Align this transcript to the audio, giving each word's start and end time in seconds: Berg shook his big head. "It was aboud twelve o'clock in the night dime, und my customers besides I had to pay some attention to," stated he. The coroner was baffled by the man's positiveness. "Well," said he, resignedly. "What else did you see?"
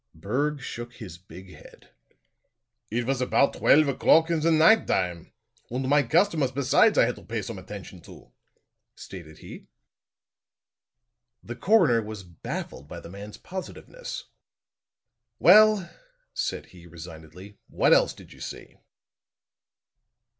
Berg 0.15 0.59
shook 0.61 0.93
his 0.93 1.19
big 1.19 1.51
head. 1.53 1.91
"It 2.89 3.05
was 3.05 3.21
aboud 3.21 3.53
twelve 3.53 3.87
o'clock 3.87 4.31
in 4.31 4.39
the 4.39 4.49
night 4.49 4.87
dime, 4.87 5.31
und 5.69 5.87
my 5.87 6.01
customers 6.01 6.51
besides 6.51 6.97
I 6.97 7.05
had 7.05 7.15
to 7.17 7.23
pay 7.23 7.43
some 7.43 7.59
attention 7.59 8.01
to," 8.05 8.31
stated 8.95 9.37
he. 9.37 9.67
The 11.43 11.55
coroner 11.55 12.01
was 12.01 12.23
baffled 12.23 12.87
by 12.87 12.99
the 12.99 13.11
man's 13.11 13.37
positiveness. 13.37 14.23
"Well," 15.37 15.87
said 16.33 16.65
he, 16.73 16.87
resignedly. 16.87 17.59
"What 17.67 17.93
else 17.93 18.15
did 18.15 18.33
you 18.33 18.39
see?" 18.41 18.77